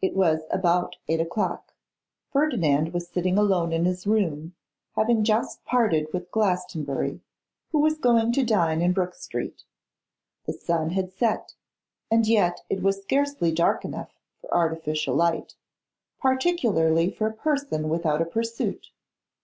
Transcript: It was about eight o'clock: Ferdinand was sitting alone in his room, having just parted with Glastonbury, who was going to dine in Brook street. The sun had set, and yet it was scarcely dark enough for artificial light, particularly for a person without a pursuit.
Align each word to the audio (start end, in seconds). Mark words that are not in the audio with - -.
It 0.00 0.14
was 0.14 0.42
about 0.52 0.94
eight 1.08 1.18
o'clock: 1.20 1.74
Ferdinand 2.30 2.92
was 2.94 3.08
sitting 3.08 3.36
alone 3.36 3.72
in 3.72 3.84
his 3.84 4.06
room, 4.06 4.54
having 4.94 5.24
just 5.24 5.64
parted 5.64 6.06
with 6.12 6.30
Glastonbury, 6.30 7.20
who 7.72 7.80
was 7.80 7.98
going 7.98 8.30
to 8.34 8.44
dine 8.44 8.80
in 8.80 8.92
Brook 8.92 9.16
street. 9.16 9.64
The 10.44 10.52
sun 10.52 10.90
had 10.90 11.10
set, 11.10 11.54
and 12.12 12.28
yet 12.28 12.60
it 12.70 12.80
was 12.80 13.02
scarcely 13.02 13.50
dark 13.50 13.84
enough 13.84 14.12
for 14.40 14.54
artificial 14.54 15.16
light, 15.16 15.56
particularly 16.20 17.10
for 17.10 17.26
a 17.26 17.32
person 17.34 17.88
without 17.88 18.22
a 18.22 18.26
pursuit. 18.26 18.90